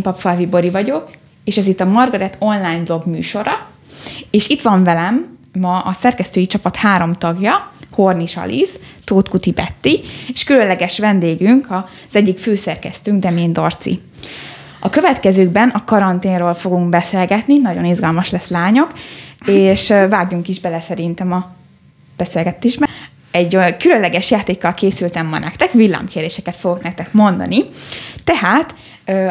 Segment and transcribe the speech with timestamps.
[0.00, 1.10] Én Papfalvi Bori vagyok,
[1.44, 3.68] és ez itt a Margaret online blog műsora,
[4.30, 10.00] és itt van velem ma a szerkesztői csapat három tagja, Hornis Alice, Tóth Kuti Betty,
[10.32, 14.00] és különleges vendégünk az egyik főszerkesztőnk, Demén Dorci.
[14.78, 18.92] A következőkben a karanténról fogunk beszélgetni, nagyon izgalmas lesz lányok,
[19.46, 21.50] és vágjunk is bele szerintem a
[22.16, 22.88] beszélgetésbe.
[23.30, 27.64] Egy különleges játékkal készültem ma nektek, villámkéréseket fogok nektek mondani.
[28.24, 28.74] Tehát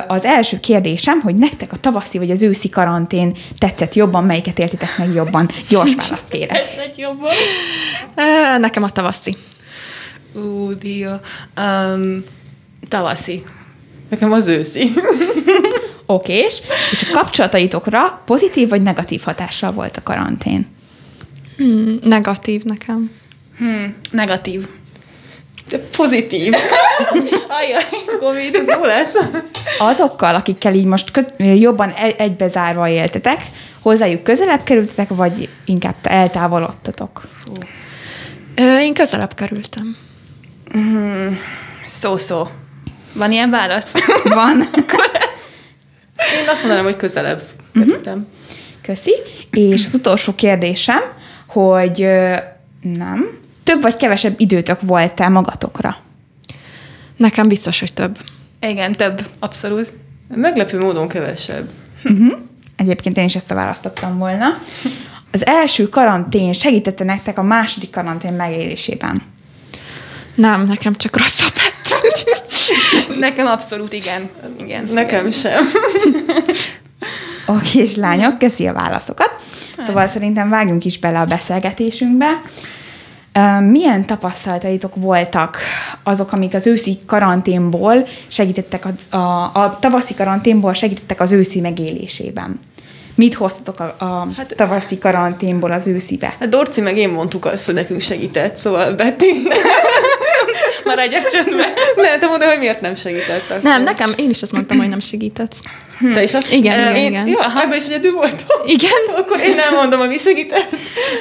[0.08, 4.98] az első kérdésem, hogy nektek a tavaszi vagy az őszi karantén tetszett jobban, melyiket éltitek
[4.98, 5.50] meg jobban?
[5.70, 6.50] Gyors választ kérek.
[6.64, 7.32] Tetszett jobban?
[8.60, 9.38] Nekem a tavaszi.
[10.34, 11.22] Ú, dia.
[11.58, 12.24] Um,
[12.88, 13.44] tavaszi.
[14.10, 14.92] Nekem az őszi.
[16.06, 16.62] Okés.
[16.92, 20.68] És a kapcsolataitokra pozitív vagy negatív hatással volt a karantén?
[21.58, 23.12] Hmm, negatív nekem.
[23.58, 24.68] Hmm, negatív.
[25.78, 26.54] Pozitív.
[27.60, 27.84] Ajaj,
[28.20, 28.56] Covid.
[28.56, 29.14] Ez jó lesz.
[29.80, 33.42] Azokkal, akikkel így most köz, jobban e- egybezárva éltetek,
[33.82, 37.22] hozzájuk közelebb kerültetek, vagy inkább eltávolodtatok?
[38.56, 39.98] Ö, én közelebb kerültem.
[41.88, 42.48] Szó-szó.
[43.14, 43.92] Van ilyen válasz?
[44.24, 44.70] Van.
[46.42, 48.28] Én azt mondanám, hogy közelebb kerültem.
[48.82, 49.14] Köszi.
[49.52, 51.02] És az utolsó kérdésem,
[51.48, 52.08] hogy
[52.82, 55.98] nem, több vagy kevesebb időtök volt-e magatokra?
[57.18, 58.18] Nekem biztos, hogy több.
[58.60, 59.28] Igen, több.
[59.40, 59.94] Abszolút.
[60.28, 61.70] Meglepő módon kevesebb.
[62.04, 62.38] Uh-huh.
[62.76, 64.46] Egyébként én is ezt a választottam volna.
[65.32, 69.22] Az első karantén segítette nektek a második karantén megélésében?
[70.36, 71.88] Nem, nekem csak rosszabb lett.
[73.20, 74.30] Nekem abszolút igen.
[74.60, 74.86] igen.
[74.92, 75.66] Nekem sem.
[77.58, 79.32] Oké, és lányok, köszi a válaszokat.
[79.78, 82.42] Szóval szerintem vágjunk is bele a beszélgetésünkbe.
[83.70, 85.58] Milyen tapasztalataitok voltak
[86.04, 92.60] azok, amik az őszi karanténból segítettek, a, a, a tavaszi karanténból segítettek az őszi megélésében?
[93.16, 96.36] Mit hoztatok a, a hát, tavaszi karanténból az őszibe?
[96.40, 99.24] Hát Dorci meg én mondtuk azt, hogy nekünk segített, szóval Betty.
[100.86, 101.74] Maradjak csöndben.
[101.96, 103.50] Ne, te mondd, hogy miért nem segített.
[103.50, 103.62] akkor.
[103.62, 105.56] Nem, nekem, én is azt mondtam, hogy nem segített.
[106.14, 107.28] Te is azt Igen, Ö, igen, én, igen.
[107.28, 108.66] Jó, ebben is egyedül voltam.
[108.66, 108.92] Igen.
[109.20, 110.76] Akkor én nem mondom, ami segített.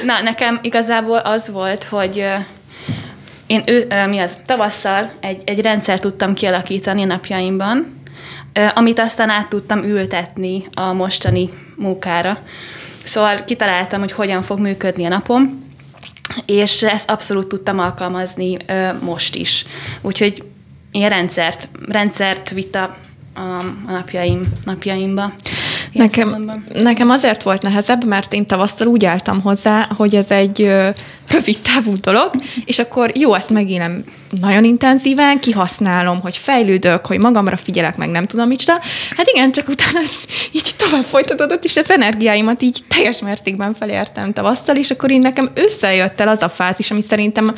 [0.05, 2.25] Na, nekem igazából az volt, hogy
[3.47, 8.01] én ő, mi az, tavasszal egy, egy rendszer tudtam kialakítani napjaimban,
[8.73, 12.37] amit aztán át tudtam ültetni a mostani munkára.
[13.03, 15.67] Szóval kitaláltam, hogy hogyan fog működni a napom,
[16.45, 18.57] és ezt abszolút tudtam alkalmazni
[19.01, 19.65] most is.
[20.01, 20.43] Úgyhogy
[20.91, 22.97] én rendszert, rendszert vitt a,
[23.33, 25.33] a, a napjaim, napjaimba.
[25.91, 30.61] Ilyen Nekem, nekem azért volt nehezebb, mert én tavasztal úgy álltam hozzá, hogy ez egy
[30.61, 30.89] ö,
[31.31, 32.31] rövid távú dolog,
[32.65, 34.03] és akkor jó, ezt megélem
[34.41, 38.79] nagyon intenzíven, kihasználom, hogy fejlődök, hogy magamra figyelek, meg nem tudom micsoda.
[39.15, 40.15] Hát igen, csak utána ez
[40.51, 45.49] így tovább folytatódott, és az energiáimat így teljes mértékben felértem tavasztal, és akkor így nekem
[45.53, 47.53] összejött el az a fázis, ami szerintem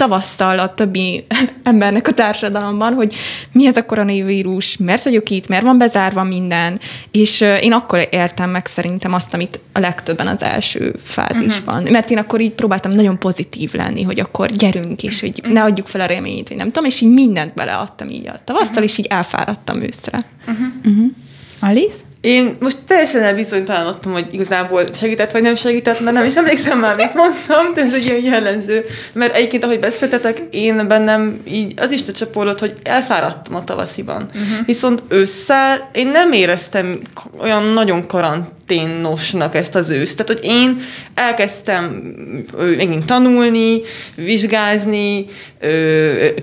[0.00, 1.26] tavasszal a többi
[1.62, 3.14] embernek a társadalomban, hogy
[3.52, 6.80] mi ez a koronavírus, miért vagyok itt, miért van bezárva minden,
[7.10, 11.76] és én akkor értem meg szerintem azt, amit a legtöbben az első fázisban.
[11.76, 11.90] Uh-huh.
[11.90, 15.86] Mert én akkor így próbáltam nagyon pozitív lenni, hogy akkor gyerünk, és hogy ne adjuk
[15.86, 19.06] fel a reményt, vagy nem tudom, és így mindent beleadtam így a tavasszal, és így
[19.06, 20.24] elfáradtam őszre.
[21.60, 21.96] Alice?
[22.20, 26.96] Én most teljesen elbizonytalanodtam, hogy igazából segített vagy nem segített, mert nem is emlékszem már,
[26.96, 28.84] mit mondtam, de ez egy ilyen jellemző.
[29.12, 34.22] Mert egyébként, ahogy beszéltetek, én bennem így az is csapódott, hogy elfáradtam a tavasziban.
[34.22, 34.66] Uh-huh.
[34.66, 37.00] Viszont ősszel én nem éreztem
[37.40, 38.06] olyan nagyon
[38.70, 40.16] karanténosnak ezt az őszt.
[40.16, 40.80] Tehát, hogy én
[41.14, 42.14] elkezdtem
[42.76, 43.80] megint tanulni,
[44.14, 45.26] vizsgázni,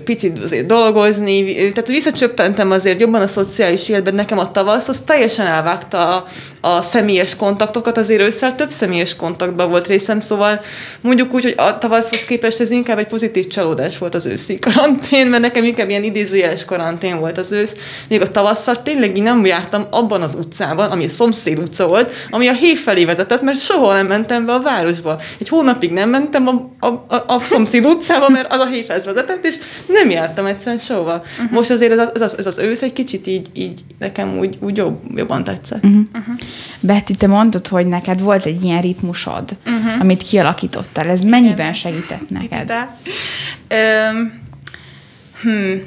[0.04, 4.14] picit azért dolgozni, tehát visszacsöppentem azért jobban a szociális életben.
[4.14, 6.26] Nekem a tavasz az teljesen elvágta a,
[6.60, 10.60] a személyes kontaktokat, azért ősszel több személyes kontaktban volt részem, szóval
[11.00, 15.26] mondjuk úgy, hogy a tavaszhoz képest ez inkább egy pozitív csalódás volt az őszi karantén,
[15.26, 17.74] mert nekem inkább ilyen idézőjeles karantén volt az ősz,
[18.08, 22.12] még a tavasszal tényleg így nem jártam abban az utcában, ami a szomszéd utca volt,
[22.30, 25.20] ami a hév felé vezetett, mert soha nem mentem be a városba.
[25.38, 29.44] Egy hónapig nem mentem a, a, a, a szomszéd utcába, mert az a hévhez vezetett,
[29.44, 29.54] és
[29.86, 31.22] nem jártam egyszerűen sehova.
[31.38, 31.50] Uh-huh.
[31.50, 34.56] Most azért ez, az- ez, az, ez az ősz egy kicsit így, így nekem úgy,
[34.60, 35.84] úgy jobb, jobban tetszett.
[35.84, 36.34] Uh-huh.
[36.80, 40.00] Betty, te mondtad, hogy neked volt egy ilyen ritmusod, uh-huh.
[40.00, 41.08] amit kialakítottál.
[41.08, 42.66] Ez mennyiben segített neked?
[42.66, 42.96] De,
[43.68, 44.32] öm,
[45.42, 45.82] hmm,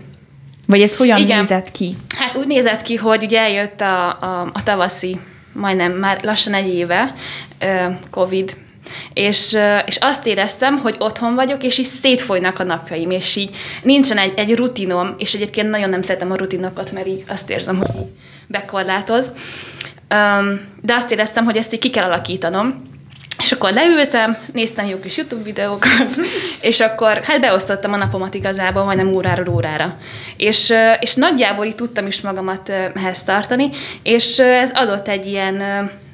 [0.67, 1.39] Vagy ez hogyan Igen.
[1.39, 1.95] nézett ki?
[2.15, 5.19] Hát úgy nézett ki, hogy ugye eljött a, a, a tavaszi,
[5.53, 7.13] majdnem már lassan egy éve
[8.09, 8.57] Covid
[9.13, 14.17] És, és azt éreztem, hogy otthon vagyok, és így szétfolynak a napjaim, és így nincsen
[14.17, 17.95] egy, egy rutinom, és egyébként nagyon nem szeretem a rutinokat, mert így azt érzem, hogy
[17.95, 18.09] így
[18.47, 19.31] bekorlátoz.
[20.81, 22.90] De azt éreztem, hogy ezt így ki kell alakítanom,
[23.41, 26.15] és akkor leültem, néztem jó kis YouTube videókat,
[26.61, 29.97] és akkor hát beosztottam a napomat igazából majdnem óráról órára.
[30.37, 33.69] És, és nagyjából így tudtam is magamat ehhez tartani,
[34.03, 35.61] és ez adott egy ilyen,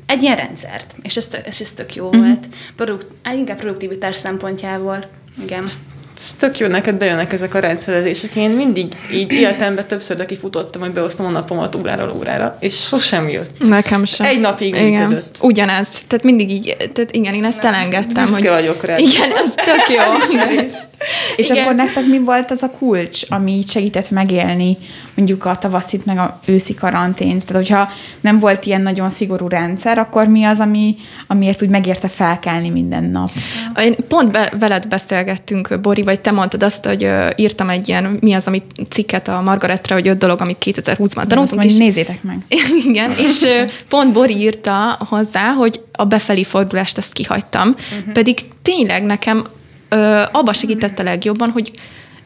[0.06, 2.46] egy ilyen rendszert, és ez, tö- és ez tök jó volt.
[2.76, 5.06] Produkt, inkább produktivitás szempontjából.
[5.44, 5.66] Igen.
[6.18, 8.36] Ez tök jó, neked bejönnek ezek a rendszerezések.
[8.36, 13.30] Én mindig így életemben többször neki futottam, hogy beosztom a napomat óráról órára, és sosem
[13.30, 13.52] jött.
[13.60, 14.28] Nekem sem.
[14.28, 15.08] Egy napig igen.
[15.08, 15.38] működött.
[15.42, 15.88] Ugyanez.
[16.08, 18.26] Tehát mindig így, tehát igen, én ezt elengedtem.
[18.26, 18.98] Büszke vagyok rá.
[18.98, 20.38] Igen, ez tök jó.
[21.36, 21.64] És Igen.
[21.64, 24.78] akkor nektek mi volt az a kulcs, ami segített megélni
[25.18, 27.46] mondjuk a tavaszit, meg a őszi karantént?
[27.46, 27.90] Tehát, hogyha
[28.22, 30.96] nem volt ilyen nagyon szigorú rendszer, akkor mi az, ami,
[31.28, 33.32] amiért úgy megérte felkelni minden nap?
[33.80, 38.34] Én pont be, veled beszélgettünk, Bori, vagy te mondtad azt, hogy írtam egy ilyen, mi
[38.34, 42.24] az, amit cikket a Margaretre, hogy öt dolog, amit 2020-ban Azt tanultunk, majd és nézzétek
[42.24, 42.38] meg.
[42.88, 43.46] Igen, és
[43.88, 48.14] pont Bori írta hozzá, hogy a befelé fordulást ezt kihagytam, uh-huh.
[48.14, 49.46] pedig tényleg nekem
[49.90, 51.72] ö, abba segített a legjobban, hogy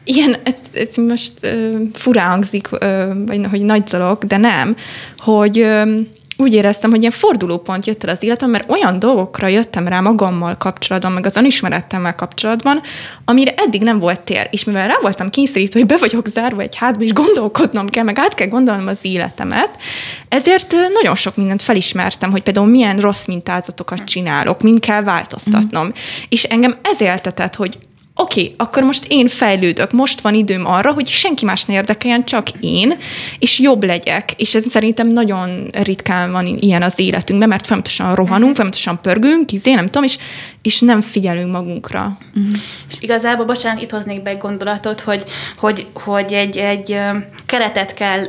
[0.04, 4.76] ilyen, ez, ez most ö, furán hangzik, ö, vagy hogy nagy dolog, de nem,
[5.18, 6.00] hogy ö,
[6.42, 10.56] úgy éreztem, hogy ilyen fordulópont jött el az életem, mert olyan dolgokra jöttem rá magammal
[10.56, 12.80] kapcsolatban, meg az önismeretemmel kapcsolatban,
[13.24, 14.48] amire eddig nem volt tér.
[14.50, 18.18] És mivel rá voltam kényszerítve, hogy be vagyok zárva egy házba, és gondolkodnom kell, meg
[18.18, 19.70] át kell gondolnom az életemet,
[20.28, 25.86] ezért nagyon sok mindent felismertem, hogy például milyen rossz mintázatokat csinálok, mind kell változtatnom.
[25.86, 25.90] Mm.
[26.28, 27.78] És engem ez éltetett, hogy
[28.16, 32.24] oké, okay, akkor most én fejlődök, most van időm arra, hogy senki más ne érdekeljen,
[32.24, 32.94] csak én,
[33.38, 34.32] és jobb legyek.
[34.36, 39.74] És ez szerintem nagyon ritkán van ilyen az életünkben, mert folyamatosan rohanunk, folyamatosan pörgünk, izé,
[39.74, 40.18] nem tudom, és,
[40.62, 42.18] és nem figyelünk magunkra.
[42.88, 45.24] És igazából, bocsánat, itt hoznék be egy gondolatot, hogy,
[45.58, 46.98] hogy, hogy egy, egy
[47.46, 48.24] keretet kell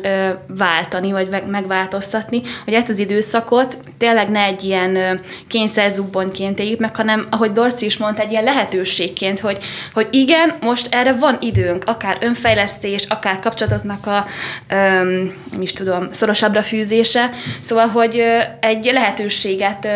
[0.48, 5.14] váltani, vagy meg- megváltoztatni, hogy ezt az időszakot tényleg ne egy ilyen ö,
[5.48, 9.58] kényszerzubbonyként éljük meg, hanem, ahogy Dorci is mondta, egy ilyen lehetőségként, hogy,
[9.94, 14.26] hogy igen, most erre van időnk, akár önfejlesztés, akár kapcsolatoknak a,
[14.70, 17.30] öm, nem is tudom, szorosabbra fűzése,
[17.60, 18.24] szóval, hogy
[18.60, 19.88] egy lehetőséget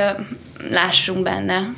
[0.72, 1.70] lássunk benne.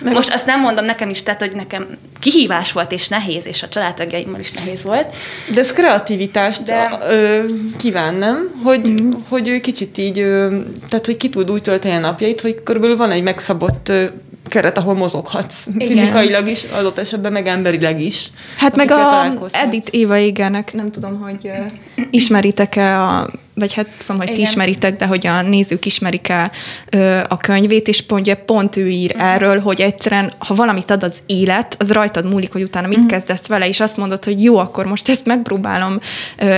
[0.00, 1.86] Meg Most azt nem mondom nekem is, tehát, hogy nekem
[2.20, 5.14] kihívás volt és nehéz, és a családtagjaimmal is nehéz volt.
[5.54, 7.14] De ez kreativitást De- De...
[7.14, 7.44] ö,
[7.76, 8.60] kíván, nem?
[8.64, 9.10] Hogy, mm.
[9.28, 10.58] hogy ő kicsit így, ö,
[10.88, 14.04] tehát hogy ki tud úgy tölteni a napjait, hogy körülbelül van egy megszabott ö,
[14.48, 15.66] keret, ahol mozoghatsz.
[15.78, 15.88] Igen.
[15.88, 18.30] Fizikailag is, adott esetben meg emberileg is.
[18.56, 19.32] Hát meg a.
[19.50, 24.44] Edith Éva Égernek, nem tudom, hogy ö, ismeritek-e a vagy hát tudom, hogy ti Igen.
[24.44, 26.50] ismeritek, de hogy a nézők ismerik-e
[26.90, 29.32] ö, a könyvét, és pont, ugye, pont ő ír uh-huh.
[29.32, 33.12] erről, hogy egyszerűen, ha valamit ad az élet, az rajtad múlik, hogy utána mit uh-huh.
[33.12, 36.00] kezdesz vele, és azt mondod, hogy jó, akkor most ezt megpróbálom
[36.38, 36.56] ö,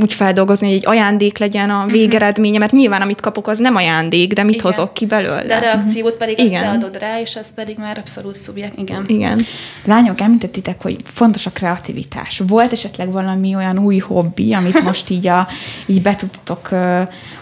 [0.00, 4.32] úgy feldolgozni, hogy egy ajándék legyen a végeredménye, mert nyilván amit kapok, az nem ajándék,
[4.32, 4.66] de mit Igen.
[4.66, 5.44] hozok ki belőle?
[5.44, 6.62] De a reakciót pedig azt Igen.
[6.62, 8.78] te adod rá, és az pedig már abszolút szubjekt.
[8.78, 9.04] Igen.
[9.06, 9.44] Igen.
[9.84, 12.42] Lányok, említettitek, hogy fontos a kreativitás.
[12.46, 15.48] Volt esetleg valami olyan új hobbi, amit most így, a,
[15.86, 17.00] így be tudtok uh,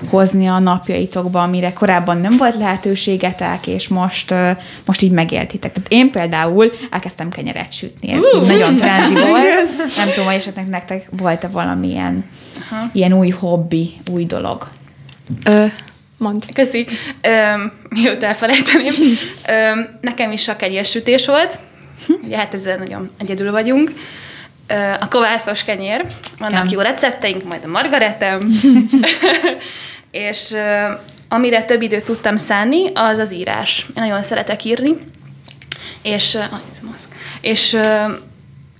[0.08, 4.50] hozni a napjaitokba, amire korábban nem volt lehetőségetek, és most, uh,
[4.86, 5.72] most így megéltitek.
[5.72, 9.96] Tehát én például elkezdtem kenyeret sütni, ez így nagyon trendi volt.
[9.96, 12.24] Nem tudom, hogy esetleg nektek volt-e valamilyen
[12.70, 12.90] Aha.
[12.92, 14.68] ilyen új hobbi, új dolog.
[15.44, 15.64] Ö,
[16.16, 16.42] mondd.
[16.54, 16.86] Köszi.
[17.22, 18.92] Öm, mielőtt elfelejteném,
[19.46, 21.58] öm, nekem is a kenyérsütés volt.
[22.22, 23.92] Ugye hát ezzel nagyon egyedül vagyunk.
[24.66, 26.06] Ö, a kovászos kenyér.
[26.38, 26.70] Vannak Igen.
[26.70, 28.50] jó recepteink, majd a margaretem.
[30.10, 30.92] És ö,
[31.28, 33.86] amire több időt tudtam szánni, az az írás.
[33.86, 34.96] Én nagyon szeretek írni.
[36.02, 36.60] És, ö, ah,
[37.40, 38.04] és, ö,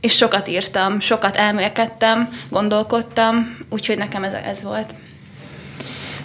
[0.01, 4.95] és sokat írtam, sokat elmélkedtem, gondolkodtam, úgyhogy nekem ez, ez volt.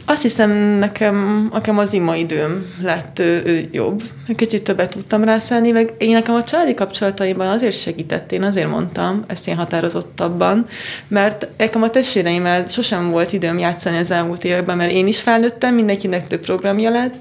[0.07, 4.03] Azt hiszem, nekem, nekem az ima időm lett ö, ö, jobb.
[4.35, 9.23] Kicsit többet tudtam rászállni, meg én nekem a családi kapcsolataimban azért segített, én azért mondtam
[9.27, 10.65] ezt én határozottabban,
[11.07, 15.75] mert nekem a testvéreimmel sosem volt időm játszani az elmúlt években, mert én is felnőttem,
[15.75, 17.13] mindenkinek több programja lett,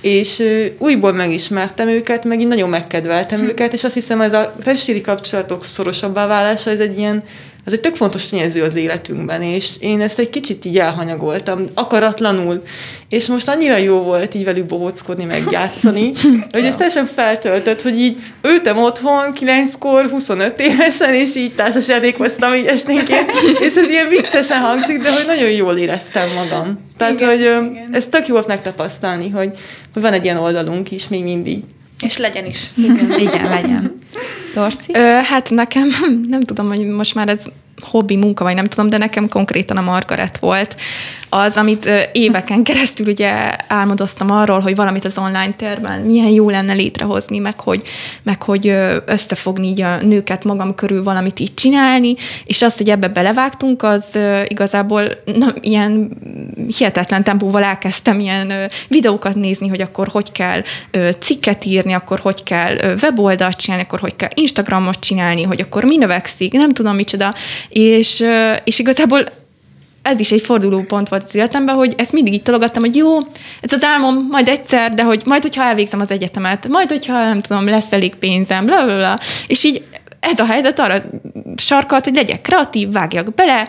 [0.00, 0.42] és
[0.78, 3.46] újból megismertem őket, meg így nagyon megkedveltem Hm.
[3.46, 7.22] őket, és azt hiszem, ez a testvéri kapcsolatok szorosabbá válása, ez egy ilyen
[7.64, 12.62] ez egy tök fontos tényező az életünkben, és én ezt egy kicsit így elhanyagoltam, akaratlanul,
[13.08, 16.12] és most annyira jó volt így velük bohóckodni, meg játszani,
[16.52, 22.66] hogy ez teljesen feltöltött, hogy így ültem otthon 9-kor, 25 évesen, és így társasjátékoztam így
[22.66, 23.30] esténként,
[23.66, 26.78] és ez ilyen viccesen hangzik, de hogy nagyon jól éreztem magam.
[26.96, 27.88] Tehát, Igen, hogy igen.
[27.92, 29.50] ez tök jó volt megtapasztalni, hogy,
[29.92, 31.62] hogy van egy ilyen oldalunk is még mindig.
[32.00, 32.70] És legyen is.
[32.76, 33.93] Igen, igen legyen.
[34.54, 34.92] Torci?
[34.94, 35.88] Ö, hát nekem,
[36.28, 37.44] nem tudom, hogy most már ez
[37.82, 40.76] hobbi munka, vagy nem tudom, de nekem konkrétan a Margaret volt
[41.34, 46.72] az, amit éveken keresztül ugye álmodoztam arról, hogy valamit az online térben milyen jó lenne
[46.72, 47.82] létrehozni, meg hogy,
[48.22, 48.74] meg hogy
[49.06, 52.14] összefogni így a nőket magam körül valamit így csinálni,
[52.44, 54.04] és azt, hogy ebbe belevágtunk, az
[54.46, 56.10] igazából na, ilyen
[56.76, 60.62] hihetetlen tempóval elkezdtem ilyen videókat nézni, hogy akkor hogy kell
[61.18, 65.96] cikket írni, akkor hogy kell weboldalt csinálni, akkor hogy kell Instagramot csinálni, hogy akkor mi
[65.96, 67.34] növekszik, nem tudom micsoda,
[67.68, 68.24] és,
[68.64, 69.42] és igazából
[70.04, 73.18] ez is egy fordulópont volt az életemben, hogy ezt mindig így tologattam, hogy jó,
[73.60, 77.40] ez az álmom majd egyszer, de hogy majd, hogyha elvégzem az egyetemet, majd, hogyha nem
[77.40, 79.18] tudom, lesz elég pénzem, bla, bla, bla.
[79.46, 79.82] És így
[80.20, 81.02] ez a helyzet arra
[81.56, 83.68] sarkalt, hogy legyek kreatív, vágjak bele,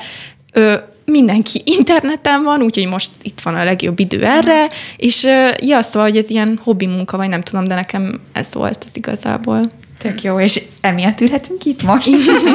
[0.53, 0.73] ö,
[1.05, 5.23] mindenki interneten van, úgyhogy most itt van a legjobb idő erre, és
[5.57, 8.91] ja, szóval, hogy ez ilyen hobbi munka, vagy nem tudom, de nekem ez volt az
[8.93, 9.71] igazából.
[9.97, 12.09] Tök jó, és emiatt ülhetünk itt most.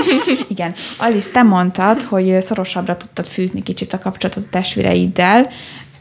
[0.49, 0.75] Igen.
[0.99, 5.49] Alice, te mondtad, hogy szorosabbra tudtad fűzni kicsit a kapcsolatot a testvéreiddel,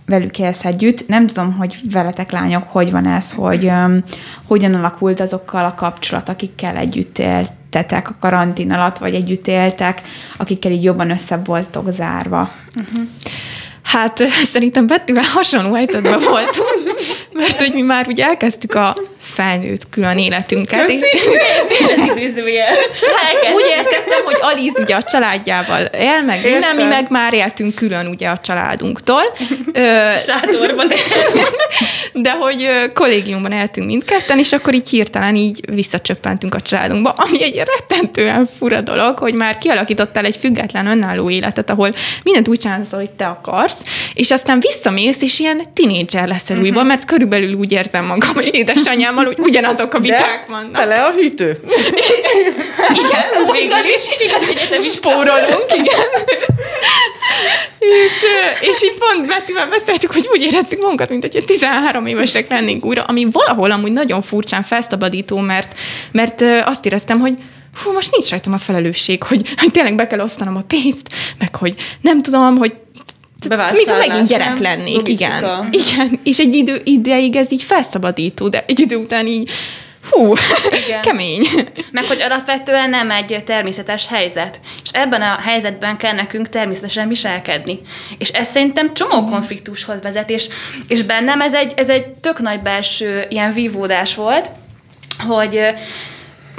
[0.10, 1.08] velük élsz együtt.
[1.08, 4.04] Nem tudom, hogy veletek lányok, hogy van ez, hogy um,
[4.48, 10.02] hogyan alakult azokkal a kapcsolat, akikkel együtt éltetek a karantén alatt, vagy együtt éltek,
[10.38, 12.52] akikkel így jobban össze voltok zárva.
[13.84, 17.00] Hát szerintem Bettivel hasonló helyzetben voltunk,
[17.34, 18.96] mert hogy mi már ugye elkezdtük a
[19.44, 20.90] felnőtt külön életünket.
[22.16, 22.74] Idézőjel.
[23.54, 26.88] Úgy értettem, hogy Aliz ugye a családjával él, meg minden, mi Értem.
[26.88, 29.22] meg már éltünk külön ugye a családunktól.
[30.26, 30.88] Sátorban.
[32.14, 37.56] de hogy kollégiumban éltünk mindketten, és akkor így hirtelen így visszacsöppentünk a családunkba, ami egy
[37.66, 41.92] rettentően fura dolog, hogy már kialakítottál egy független önálló életet, ahol
[42.24, 43.78] mindent úgy csinálsz, ahogy te akarsz,
[44.14, 46.66] és aztán visszamész, és ilyen tinédzser leszel Mhm.
[46.66, 50.72] újban, mert körülbelül úgy érzem magam, hogy édesanyámmal, hogy ugyanazok a viták vannak.
[50.72, 51.60] Tele a hűtő.
[53.04, 53.78] Igen, végül
[54.80, 54.88] is.
[54.88, 56.08] Spórolunk, igen.
[57.80, 58.24] és,
[58.62, 63.04] és itt pont Bettivel beszéltük, hogy úgy érezzük magunkat, mint hogy 13 évesek lennénk újra,
[63.04, 65.80] ami valahol amúgy nagyon furcsán felszabadító, mert,
[66.12, 67.34] mert azt éreztem, hogy
[67.84, 71.10] hú, most nincs rajtam a felelősség, hogy, hogy tényleg be kell osztanom a pénzt,
[71.40, 72.74] meg hogy nem tudom, hogy
[73.48, 74.62] mint ha megint gyerek nem?
[74.62, 75.42] lennék, igen.
[75.42, 75.94] Logisztika.
[75.94, 79.52] Igen, és egy idő ideig ez így felszabadító, de egy idő után így,
[80.10, 80.34] hú,
[80.86, 81.02] Igen.
[81.08, 81.48] kemény.
[81.92, 84.60] Meg hogy alapvetően nem egy természetes helyzet.
[84.84, 87.82] És ebben a helyzetben kell nekünk természetesen viselkedni.
[88.18, 90.48] És ez szerintem csomó konfliktushoz vezet, és,
[90.88, 94.52] és bennem ez egy, ez egy tök nagy belső ilyen vívódás volt,
[95.28, 95.60] hogy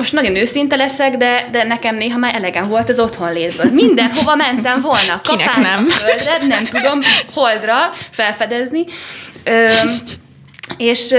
[0.00, 3.73] most nagyon őszinte leszek, de, de nekem néha már elegem volt az otthonlétből.
[3.73, 5.21] Mindenhova mentem volna.
[5.28, 5.88] Kinek nem?
[5.88, 6.99] Földre, nem tudom,
[7.35, 7.76] holdra
[8.11, 8.85] felfedezni.
[9.45, 9.66] Ö,
[10.76, 11.14] és,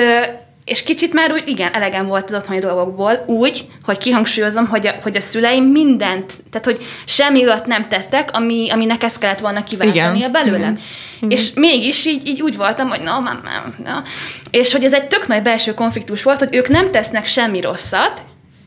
[0.66, 4.94] és kicsit már úgy, igen, elegem volt az otthoni dolgokból, úgy, hogy kihangsúlyozom, hogy a,
[5.02, 9.64] hogy a szüleim mindent, tehát hogy semmi olyat nem tettek, ami, aminek ezt kellett volna
[9.64, 10.80] kiváltania Igen, belőlem.
[11.22, 11.32] igen.
[11.32, 14.04] És mégis így, így úgy voltam, hogy na, nem, na.
[14.50, 18.22] És hogy ez egy tök nagy belső konfliktus volt, hogy ők nem tesznek semmi rosszat,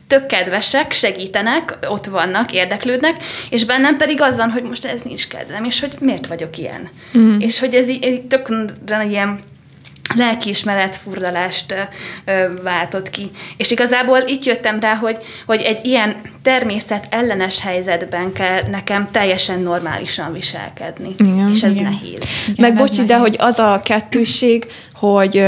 [0.07, 5.27] tök kedvesek, segítenek, ott vannak, érdeklődnek, és bennem pedig az van, hogy most ez nincs
[5.27, 6.89] kedvem, és hogy miért vagyok ilyen.
[7.17, 7.39] Mm.
[7.39, 9.39] És hogy ez így, ez így ilyen
[10.15, 11.75] lelkiismeret furdalást
[12.63, 13.31] váltott ki.
[13.57, 19.59] És igazából itt jöttem rá, hogy, hogy egy ilyen természet ellenes helyzetben kell nekem teljesen
[19.59, 21.15] normálisan viselkedni.
[21.17, 21.83] Igen, és ez igen.
[21.83, 22.19] nehéz.
[22.47, 25.45] Igen, Meg bocsi, de hogy az a kettősség, hogy,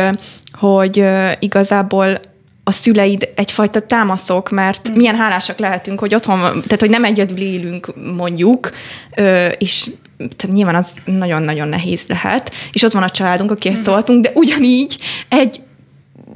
[0.52, 1.04] hogy
[1.40, 2.20] igazából
[2.68, 4.94] a szüleid egyfajta támaszok, mert mm.
[4.94, 8.72] milyen hálásak lehetünk, hogy otthon, van- tehát hogy nem egyedül élünk mondjuk,
[9.58, 13.84] és tehát nyilván az nagyon-nagyon nehéz lehet, és ott van a családunk, akihez mm.
[13.84, 14.98] szóltunk, de ugyanígy
[15.30, 15.62] egy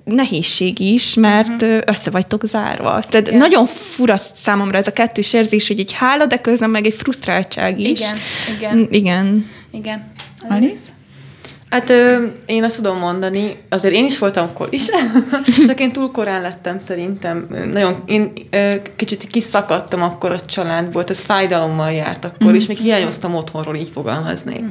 [0.03, 1.79] nehézség is, mert uh-huh.
[1.85, 2.89] össze vagytok zárva.
[2.89, 3.25] Tehát Igen.
[3.25, 3.37] Igen.
[3.37, 7.79] nagyon fura számomra ez a kettős érzés, hogy egy hála, de közben meg egy frusztráltság
[7.79, 7.99] is.
[7.99, 8.17] Igen,
[8.57, 9.45] igen, Mm, Igen.
[9.71, 10.11] igen.
[10.49, 10.91] Alice?
[11.71, 14.85] Hát ö, én azt tudom mondani, azért én is voltam akkor is,
[15.67, 17.47] csak én túl korán lettem szerintem.
[17.71, 23.35] Nagyon, én ö, kicsit kiszakadtam akkor a családból, ez fájdalommal járt akkor, és még hiányoztam
[23.35, 24.63] otthonról, így fogalmaznék.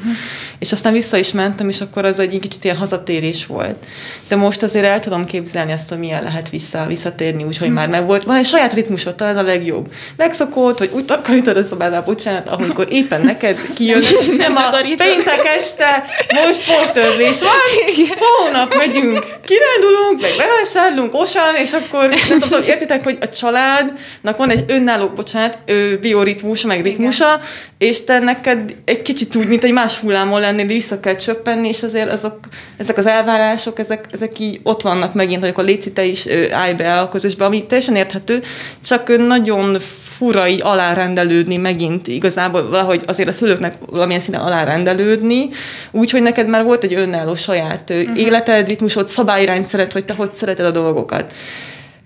[0.59, 3.87] És aztán vissza is mentem, és akkor az egy kicsit ilyen hazatérés volt.
[4.28, 8.07] De most azért el tudom képzelni azt, hogy milyen lehet vissza, visszatérni, úgyhogy már meg
[8.07, 8.25] volt.
[8.25, 9.92] Van egy saját ritmusod, talán ez a legjobb.
[10.16, 14.02] Megszokott, hogy úgy takarítod a szobádát, bocsánat, amikor éppen neked kijön,
[14.37, 16.04] nem a péntek este,
[16.47, 23.04] most volt portörlés van, hónap megyünk, kirándulunk, meg bevásárlunk, osan, és akkor nem tudom, értitek,
[23.04, 25.59] hogy a családnak van egy önálló, bocsánat,
[26.00, 27.40] bioritmusa, meg ritmusa,
[27.78, 31.82] és te neked egy kicsit úgy, mint egy más hullámon lennél, vissza kell csöppenni, és
[31.82, 32.38] azért azok,
[32.76, 36.75] ezek az elvárások, ezek, ezek így ott vannak megint, hogy akkor léci te is állj
[36.75, 38.42] be a közösbe, ami teljesen érthető,
[38.85, 39.76] csak nagyon
[40.20, 45.48] fura így alárendelődni megint igazából valahogy azért a szülőknek valamilyen szinten alárendelődni,
[45.90, 48.18] úgyhogy neked már volt egy önálló saját uh-huh.
[48.18, 51.32] életed, ritmusod, szabályrendszered, hogy te hogy szereted a dolgokat.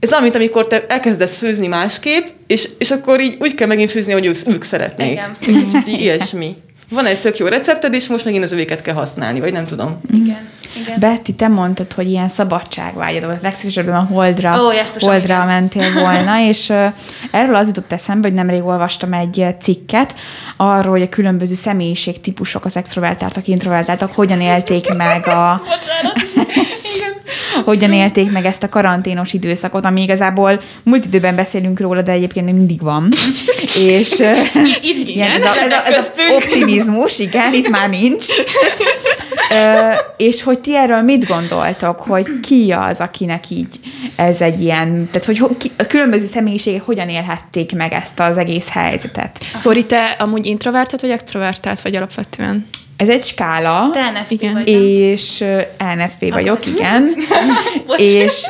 [0.01, 3.91] Ez olyan, mint amikor te elkezdesz főzni másképp, és, és akkor így úgy kell megint
[3.91, 5.11] főzni, hogy ők, ők szeretnék.
[5.11, 5.37] Igen.
[5.49, 6.57] Így ilyesmi.
[6.95, 10.01] Van egy tök jó recepted, és most megint az övéket kell használni, vagy nem tudom.
[10.11, 10.53] Igen.
[10.81, 10.99] Igen.
[11.01, 15.47] Betty, te mondtad, hogy ilyen szabadságvágyad volt, legszívesebben a Holdra, most Holdra igen.
[15.47, 16.87] mentél volna, és uh,
[17.31, 20.15] erről az jutott eszembe, hogy nemrég olvastam egy cikket
[20.57, 25.63] arról, hogy a különböző személyiségtípusok, az extrovertáltak, introvertáltak, hogyan élték meg a...
[27.65, 32.47] hogyan élték meg ezt a karanténos időszakot, ami igazából múlt időben beszélünk róla, de egyébként
[32.47, 33.09] még mindig van.
[33.97, 34.23] és
[34.81, 38.27] Itt igen, ez, a, ez, a, ez a optimizmus, igen, itt már nincs.
[39.51, 43.81] Ö, és hogy ti erről mit gondoltok, hogy ki az, akinek így
[44.17, 48.37] ez egy ilyen, tehát hogy ho- ki, a különböző személyiségek hogyan élhették meg ezt az
[48.37, 49.45] egész helyzetet.
[49.63, 52.67] Bori, te amúgy introvertált vagy extrovertált vagy alapvetően?
[52.97, 54.53] Ez egy skála, Te NFP Igen.
[54.53, 54.83] vagy, nem?
[54.83, 55.45] és
[55.97, 57.15] NFP vagyok, igen,
[57.97, 58.47] és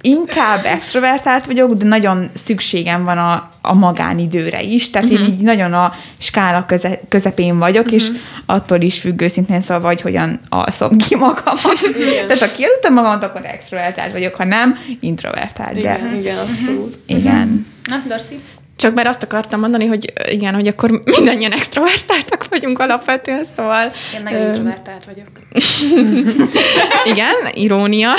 [0.00, 5.28] inkább extrovertált vagyok, de nagyon szükségem van a, a magánidőre is, tehát uh-huh.
[5.28, 7.98] én így nagyon a skála köze, közepén vagyok, uh-huh.
[7.98, 8.10] és
[8.46, 11.78] attól is függ őszintén szóval, hogy hogyan alszom ki magamat.
[12.26, 15.80] tehát ha kialudtam magamat, akkor extrovertált vagyok, ha nem, introvertált.
[15.80, 16.98] De Igen, igen, abszolút.
[17.06, 17.66] igen.
[17.84, 18.40] Na, Dorsi?
[18.78, 23.92] Csak már azt akartam mondani, hogy igen, hogy akkor mindannyian extrovertáltak vagyunk alapvetően, szóval...
[24.14, 25.28] Én nagyon introvertált vagyok.
[27.12, 28.14] Igen, irónia.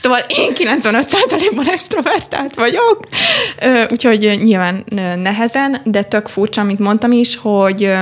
[0.00, 3.04] Szóval én 95%-ban extrovertált vagyok,
[3.90, 4.84] úgyhogy nyilván
[5.16, 7.92] nehezen, de tök furcsa, amit mondtam is, hogy,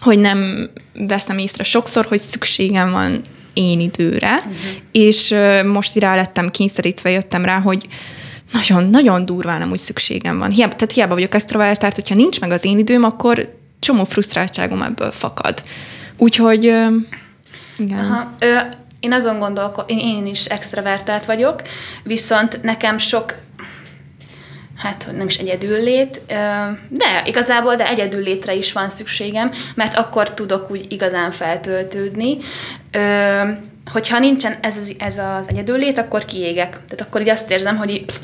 [0.00, 3.20] hogy nem veszem észre sokszor, hogy szükségem van
[3.54, 4.54] én időre, uh-huh.
[4.92, 7.86] és most rá lettem kényszerítve, jöttem rá, hogy
[8.52, 10.50] nagyon-nagyon durván amúgy szükségem van.
[10.50, 15.10] Hiába, tehát hiába vagyok extrovertált, hogyha nincs meg az én időm, akkor csomó frusztráltságom ebből
[15.10, 15.62] fakad.
[16.16, 16.64] Úgyhogy
[17.76, 17.98] igen.
[17.98, 18.32] Aha.
[18.38, 18.58] Ö,
[19.00, 21.62] én azon gondolkodom, én, is extravertált vagyok,
[22.02, 23.34] viszont nekem sok
[24.76, 26.20] hát nem is egyedüllét,
[26.88, 32.38] de igazából, de egyedüllétre is van szükségem, mert akkor tudok úgy igazán feltöltődni.
[33.92, 36.70] Hogyha nincsen ez az, ez az egyedüllét, akkor kiégek.
[36.70, 38.18] Tehát akkor így azt érzem, hogy így, pff,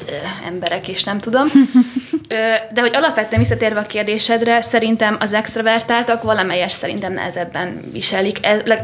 [0.47, 1.47] emberek, és nem tudom.
[2.75, 8.39] De hogy alapvetően visszatérve a kérdésedre, szerintem az extravertáltak valamelyes szerintem nehezebben viselik.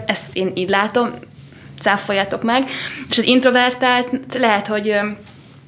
[0.07, 1.11] Ezt én így látom,
[1.81, 2.65] cáfoljatok meg.
[3.11, 4.97] És az introvertált lehet, hogy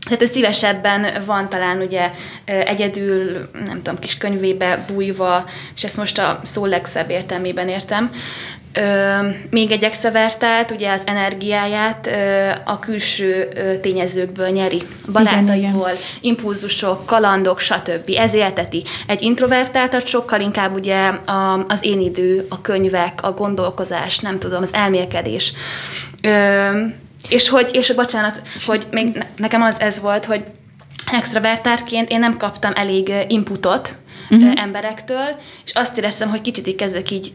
[0.04, 2.10] tehát ő szívesebben van talán ugye
[2.44, 8.10] egyedül, nem tudom, kis könyvébe bújva, és ezt most a szó legszebb értelmében értem.
[8.76, 14.82] Ö, még egy extravertált, ugye az energiáját ö, a külső ö, tényezőkből nyeri.
[15.12, 18.10] Barátaiból, impulzusok, kalandok, stb.
[18.16, 18.84] Ez élteti.
[19.06, 24.62] Egy introvertáltat sokkal inkább ugye a, az én idő, a könyvek, a gondolkozás, nem tudom,
[24.62, 25.52] az elmélkedés.
[26.22, 26.70] Ö,
[27.28, 30.44] és hogy, és bocsánat, hogy még ne- nekem az ez volt, hogy
[31.12, 33.96] extravertárként én nem kaptam elég inputot
[34.30, 34.62] uh-huh.
[34.62, 37.32] emberektől, és azt éreztem, hogy kicsit így kezdek így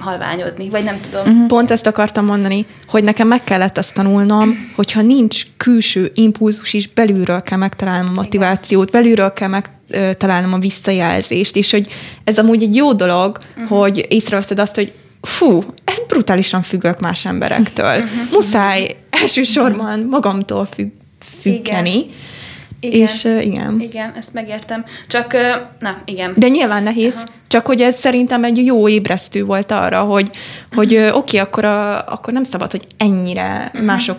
[0.00, 1.28] elhalványodni, vagy nem tudom.
[1.28, 1.46] Uh-huh.
[1.46, 6.88] Pont ezt akartam mondani, hogy nekem meg kellett azt tanulnom, hogyha nincs külső impulzus is,
[6.88, 11.88] belülről kell megtalálnom a motivációt, belülről kell megtalálnom a visszajelzést, és hogy
[12.24, 13.78] ez amúgy egy jó dolog, uh-huh.
[13.78, 17.96] hogy észreveszed azt, hogy fú, ez brutálisan függök más emberektől.
[17.96, 18.10] Uh-huh.
[18.32, 20.90] Muszáj elsősorban magamtól függ,
[21.40, 21.90] függeni.
[21.90, 22.10] Igen.
[22.80, 23.00] Igen.
[23.00, 23.80] És uh, igen.
[23.80, 24.84] Igen, ezt megértem.
[25.08, 26.32] Csak, ö, na, igen.
[26.36, 27.26] De nyilván nehéz, Aha.
[27.46, 30.30] csak hogy ez szerintem egy jó ébresztő volt arra, hogy,
[30.72, 33.84] hogy ö, oké, akkor, a, akkor nem szabad, hogy ennyire uh-huh.
[33.84, 34.16] mások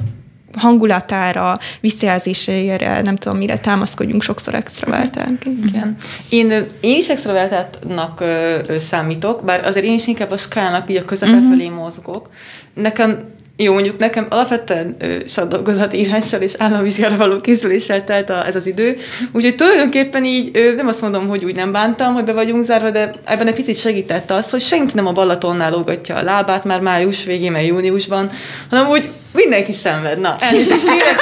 [0.58, 5.66] hangulatára, visszajelzéseire, nem tudom, mire támaszkodjunk sokszor extravertálként.
[5.66, 5.96] Igen.
[6.30, 10.96] Én, én is extrovertáltnak ö, ö, számítok, bár azért én is inkább a skálának így
[10.96, 11.50] a közepe uh-huh.
[11.50, 12.30] felé mozgok.
[12.74, 13.24] Nekem
[13.62, 18.98] jó, mondjuk nekem alapvetően szakdolgozati és államvizsgára való készüléssel telt a, ez az idő,
[19.32, 22.90] úgyhogy tulajdonképpen így ö, nem azt mondom, hogy úgy nem bántam, hogy be vagyunk zárva,
[22.90, 26.82] de ebben egy picit segített az, hogy senki nem a Balatonnál lógatja a lábát már
[26.82, 28.32] május végén, mert júniusban,
[28.70, 30.20] hanem úgy mindenki szenved.
[30.20, 31.22] Na, elnézést kérek.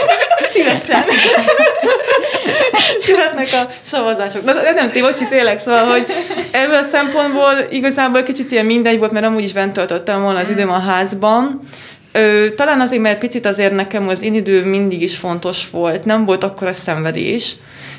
[0.52, 1.04] Szívesen.
[3.06, 4.44] Jöhetnek a szavazások.
[4.44, 6.06] Na, de nem tévocsi, tényleg, szóval, hogy
[6.50, 10.48] ebből a szempontból igazából kicsit ilyen mindegy volt, mert amúgy is bent töltöttem volna az
[10.48, 11.60] időm a házban,
[12.12, 16.24] Ö, talán azért, mert picit azért nekem az én idő mindig is fontos volt, nem
[16.24, 17.56] volt akkor a szenvedés,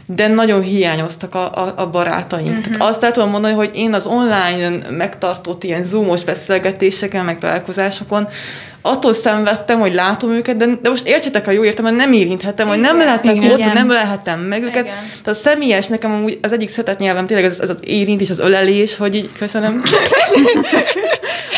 [0.10, 2.48] de nagyon hiányoztak a, a, a barátaim.
[2.48, 2.64] Uh-huh.
[2.64, 8.28] Tehát azt el tudom mondani, hogy én az online megtartott ilyen zoomos beszélgetéseken, meg találkozásokon
[8.82, 12.80] attól szenvedtem, hogy látom őket, de, de most értsetek a jó értem, nem érinthetem, hogy
[12.80, 14.84] nem lehetek igen, ott, nem lehetem meg őket.
[14.84, 14.96] Igen.
[15.24, 18.40] Tehát a személyes, nekem amúgy az egyik szeretett nyelvem tényleg ez, ez az érintés, az
[18.40, 19.82] ölelés, hogy így köszönöm.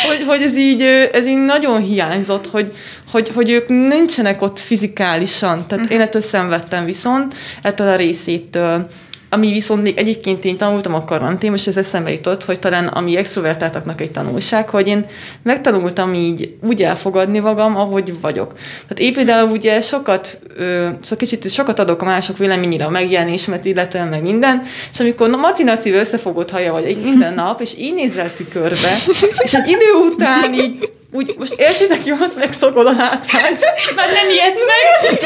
[0.08, 0.82] hogy, hogy ez így,
[1.12, 2.74] ez így nagyon hiányzott, hogy,
[3.12, 5.68] hogy, hogy ők nincsenek ott fizikálisan.
[5.68, 6.00] Tehát uh-huh.
[6.00, 8.90] én ettől szenvedtem viszont, ettől a részétől.
[9.30, 13.18] Ami viszont még egyébként én tanultam a karantén, és ez eszembe jutott, hogy talán ami
[13.18, 15.06] extrovertáltaknak egy tanulság, hogy én
[15.44, 18.54] megtanultam így úgy elfogadni magam, ahogy vagyok.
[18.54, 23.66] Tehát én például ugye sokat, ö, szóval kicsit sokat adok a mások véleményére a megjelenésemet,
[23.66, 28.34] illetően meg minden, és amikor maci naci összefogott haja vagy minden nap, és így nézel
[28.34, 28.98] tükörbe,
[29.38, 33.60] és egy idő után így úgy, most értsétek jó, azt megszokod a látványt.
[33.96, 35.20] Már nem ijedsz meg.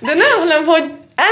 [0.00, 0.84] De nem, hanem, hogy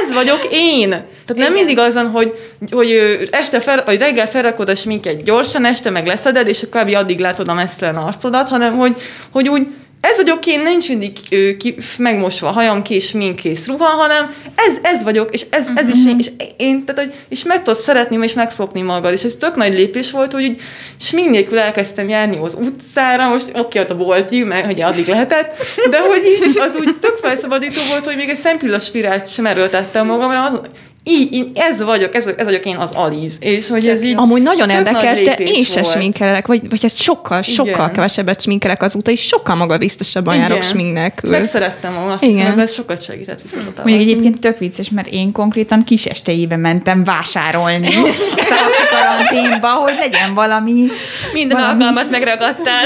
[0.02, 0.88] ez vagyok én.
[0.88, 1.42] Tehát Igen.
[1.42, 2.34] nem mindig azon, hogy,
[2.70, 6.94] hogy este fel, vagy reggel felrakod a sminket gyorsan, este meg leszeded, és kb.
[6.94, 8.96] addig látod a messzelen arcodat, hanem hogy,
[9.30, 9.66] hogy úgy
[10.00, 15.02] ez vagyok én, nincs mindig ö, ki, megmosva hajam, kés, kész ruha, hanem ez, ez
[15.02, 16.18] vagyok, és ez, ez is én, mhm.
[16.18, 19.72] és én, tehát, hogy, és meg tudod szeretni, és megszokni magad, és ez tök nagy
[19.72, 20.60] lépés volt, hogy úgy
[21.00, 25.56] smink nélkül elkezdtem járni az utcára, most oké, ott a boltig, mert hogy addig lehetett,
[25.90, 30.06] de hogy így, az úgy tök felszabadító volt, hogy még egy szempilla spirált sem erőltettem
[30.06, 30.60] magamra, az,
[31.08, 33.36] így, így, ez vagyok, ez, ez vagyok én az Aliz.
[33.40, 34.14] És hogy ez így...
[34.16, 37.92] Amúgy nagyon érdekes, de én se sminkelek, vagy, vagy hát sokkal, sokkal Igen.
[37.92, 40.48] kevesebbet sminkelek azóta, és sokkal magabiztosabban Igen.
[40.48, 41.30] járok smink nélkül.
[41.30, 42.36] Megszerettem magam, azt Igen.
[42.36, 47.04] hiszem, ez sokat segített viszont Mondjuk egyébként tök vicces, mert én konkrétan kis estejébe mentem
[47.04, 47.88] vásárolni
[48.36, 50.86] a karanténba, hogy legyen valami...
[51.32, 51.84] Minden valami...
[51.84, 52.84] alkalmat megragadtál.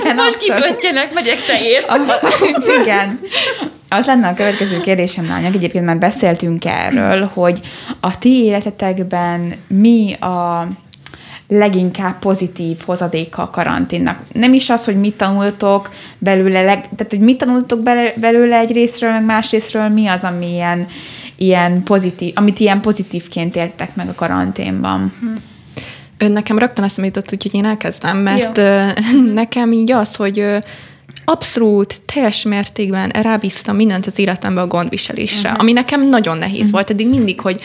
[0.00, 1.92] Igen, Most kikötjenek, megyek teért.
[2.82, 3.20] igen.
[3.88, 7.60] Az lenne a következő kérdésem, lányok, egyébként már beszéltünk erről, hogy
[8.00, 10.68] a ti életetekben mi a
[11.48, 14.20] leginkább pozitív hozadéka a karanténnak.
[14.32, 17.82] Nem is az, hogy mit tanultok belőle, leg, tehát hogy mit tanultok
[18.16, 20.86] belőle egy részről, meg más részről, mi az, ami ilyen,
[21.36, 25.12] ilyen pozitív, amit ilyen pozitívként éltek meg a karanténban.
[25.20, 26.32] Hm.
[26.32, 29.22] Nekem rögtön eszembe jutott, úgyhogy én elkezdem, mert Jó.
[29.32, 30.44] nekem így az, hogy
[31.24, 35.62] abszolút, teljes mértékben rábíztam mindent az életembe a gondviselésre, uh-huh.
[35.62, 36.70] ami nekem nagyon nehéz uh-huh.
[36.70, 37.60] volt eddig mindig, hogy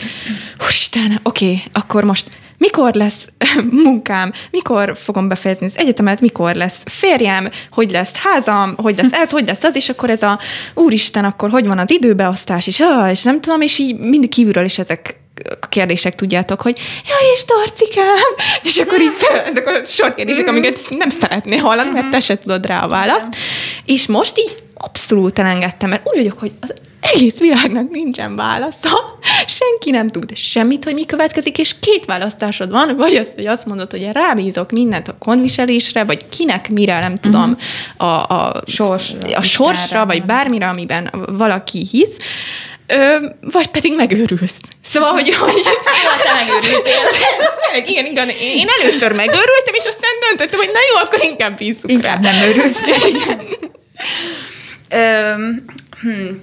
[0.68, 2.30] Isten, oké, okay, akkor most
[2.62, 3.28] mikor lesz
[3.84, 9.30] munkám, mikor fogom befejezni az egyetemet, mikor lesz férjem, hogy lesz házam, hogy lesz ez,
[9.30, 10.38] hogy lesz az, és akkor ez a
[10.74, 14.64] úristen, akkor hogy van az időbeosztás, és, ah, és nem tudom, és így mindig kívülről
[14.64, 15.21] is ezek
[15.68, 16.78] kérdések tudjátok, hogy
[17.08, 18.34] jaj, és Dorcikám,
[18.68, 19.12] és akkor így
[19.44, 23.36] ezek a sor kérdések, amiket nem szeretné hallani, mert te se tudod rá a választ.
[23.84, 26.74] És most így abszolút elengedtem, mert úgy vagyok, hogy az
[27.14, 29.18] egész világnak nincsen válasza,
[29.58, 33.66] senki nem tud semmit, hogy mi következik, és két választásod van, vagy az, hogy azt
[33.66, 37.56] mondod, hogy rábízok mindent a konviselésre, vagy kinek mire, nem tudom,
[37.96, 38.08] uh-huh.
[38.08, 42.16] a, a, Sorsra, a sorsra, vagy bármire, amiben valaki hisz,
[42.86, 44.58] Ö, vagy pedig megőrülsz.
[44.84, 45.34] Szóval, hogy...
[45.34, 45.62] hogy
[46.22, 47.02] te megőrültél.
[47.86, 48.28] igen, igen.
[48.28, 52.30] Én először megőrültem, és aztán döntöttem, hogy na jó, akkor inkább bízunk Inkább rá.
[52.30, 52.82] nem őrülsz.
[54.94, 55.64] um,
[56.00, 56.42] hmm.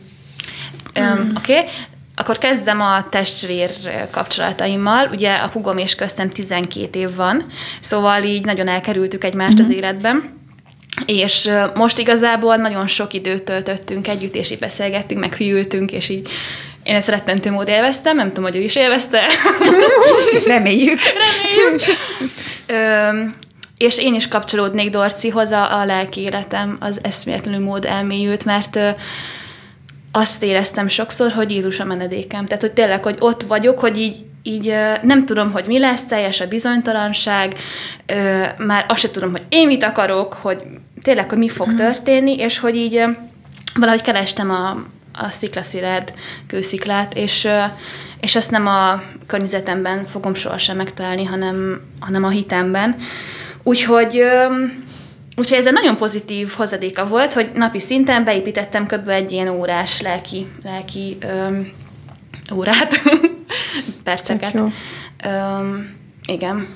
[0.96, 1.58] um, Oké.
[1.58, 1.70] Okay.
[2.16, 3.72] Akkor kezdem a testvér
[4.12, 5.10] kapcsolataimmal.
[5.12, 7.46] Ugye a hugom és köztem 12 év van,
[7.80, 9.70] szóval így nagyon elkerültük egymást mm-hmm.
[9.70, 10.39] az életben.
[11.06, 16.30] És most igazából nagyon sok időt töltöttünk együtt, és így beszélgettünk, meg hűltünk, és így
[16.84, 19.22] én ezt rettentő mód élveztem, nem tudom, hogy ő is élvezte.
[20.46, 21.00] Reméljük.
[21.02, 21.82] Reméljük.
[22.68, 23.24] Ö,
[23.78, 28.90] és én is kapcsolódnék Dorcihoz, a, a lelki életem az eszméletlenül mód elmélyült, mert ö,
[30.12, 32.46] azt éreztem sokszor, hogy Jézus a menedékem.
[32.46, 36.42] Tehát, hogy tényleg, hogy ott vagyok, hogy így így nem tudom, hogy mi lesz, teljes
[36.42, 37.56] a bizonytalanság,
[38.58, 40.64] már azt sem tudom, hogy én mit akarok, hogy
[41.02, 41.76] tényleg, hogy mi fog mhm.
[41.76, 43.04] történni, és hogy így
[43.76, 44.70] valahogy kerestem a,
[45.14, 46.14] a sziklaszilárd
[46.48, 47.48] kősziklát, és,
[48.20, 52.96] és ezt nem a környezetemben fogom sohasem megtalálni, hanem, hanem a hitemben.
[53.64, 54.24] Úgyhogy
[55.36, 59.10] Úgyhogy ez egy nagyon pozitív hozadéka volt, hogy napi szinten beépítettem kb.
[59.10, 61.72] egy ilyen órás lelki, lelki öm,
[62.54, 63.02] órát,
[64.04, 64.62] perceket.
[65.24, 66.68] Öm, igen.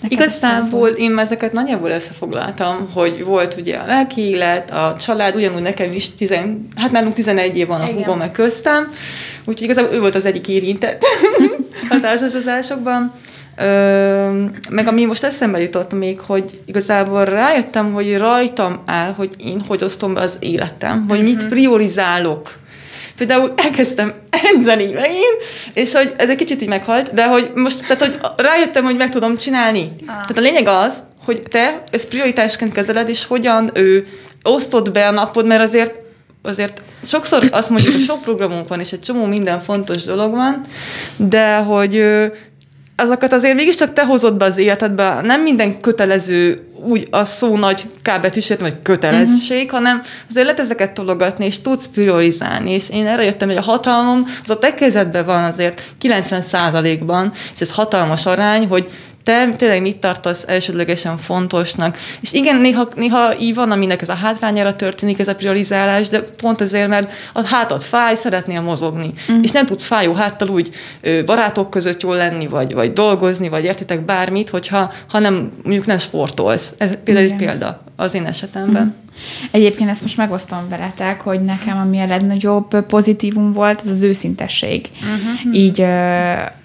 [0.00, 5.62] Neked Igazából én ezeket nagyjából összefoglaltam, hogy volt ugye a lelki élet, a család, ugyanúgy
[5.62, 8.88] nekem is, tizen, hát nálunk 11 év van a húgom meg köztem,
[9.44, 11.04] úgyhogy igazából ő volt az egyik érintett
[11.90, 13.12] a társasozásokban.
[13.56, 19.60] Ö, meg ami most eszembe jutott még, hogy igazából rájöttem, hogy rajtam áll, hogy én
[19.68, 22.60] hogy osztom be az életem, hogy mit priorizálok.
[23.16, 24.14] Például elkezdtem
[24.54, 25.36] edzeni megint,
[25.74, 29.10] és hogy ez egy kicsit így meghalt, de hogy most, tehát hogy rájöttem, hogy meg
[29.10, 29.92] tudom csinálni.
[30.00, 30.06] Ah.
[30.06, 34.06] Tehát a lényeg az, hogy te ezt prioritásként kezeled, és hogyan ő
[34.42, 36.00] osztod be a napod, mert azért
[36.42, 40.60] azért sokszor azt mondjuk, hogy sok programunk van, és egy csomó minden fontos dolog van,
[41.16, 42.04] de hogy
[42.96, 47.90] azokat azért mégiscsak te hozod be az életedbe, nem minden kötelező úgy a szó nagy
[48.02, 49.70] kábetűs értem, vagy kötelezség, uh-huh.
[49.70, 54.26] hanem azért lehet ezeket tologatni, és tudsz priorizálni, és én erre jöttem, hogy a hatalmam
[54.44, 58.90] az a te kezedben van azért 90%-ban, és ez hatalmas arány, hogy
[59.22, 61.98] te tényleg mit tartasz elsődlegesen fontosnak.
[62.20, 66.22] És igen, néha, néha így van, aminek ez a hátrányára történik, ez a priorizálás, de
[66.22, 69.12] pont azért, mert a hátad fáj, szeretnél mozogni.
[69.32, 69.42] Mm.
[69.42, 70.70] És nem tudsz fájó háttal úgy
[71.26, 75.98] barátok között jól lenni, vagy, vagy dolgozni, vagy értitek bármit, hogyha ha nem, mondjuk nem
[75.98, 76.74] sportolsz.
[76.78, 78.84] Ez például egy példa az én esetemben.
[78.84, 79.01] Mm.
[79.50, 84.88] Egyébként ezt most megosztom veletek, hogy nekem ami a legnagyobb pozitívum volt, az az őszintesség.
[85.00, 85.56] Uh-huh.
[85.56, 85.80] Így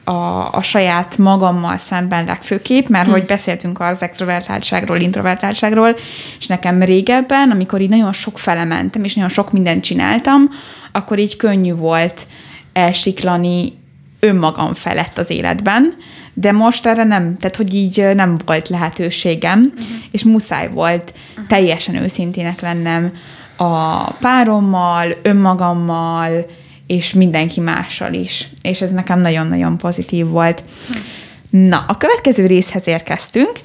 [0.04, 5.96] a, a saját magammal szemben legfőképp, mert hogy beszéltünk az extrovertáltságról, introvertáltságról,
[6.40, 10.50] és nekem régebben, amikor így nagyon sok fele mentem, és nagyon sok mindent csináltam,
[10.92, 12.28] akkor így könnyű volt
[12.74, 13.74] elsiklani
[14.20, 15.94] önmagam felett az életben,
[16.40, 19.88] de most erre nem, tehát hogy így nem volt lehetőségem, uh-huh.
[20.12, 21.48] és muszáj volt uh-huh.
[21.48, 23.12] teljesen őszintének lennem
[23.56, 26.46] a párommal, önmagammal,
[26.88, 28.48] és mindenki mással is.
[28.62, 30.64] És ez nekem nagyon-nagyon pozitív volt.
[31.50, 33.60] Na, a következő részhez érkeztünk,